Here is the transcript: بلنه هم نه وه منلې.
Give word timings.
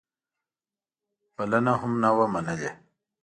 بلنه 1.35 1.73
هم 1.81 1.91
نه 2.03 2.09
وه 2.15 2.25
منلې. 2.33 2.71